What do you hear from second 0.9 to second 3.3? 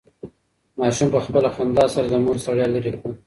په خپله خندا سره د مور ستړیا لرې کړه.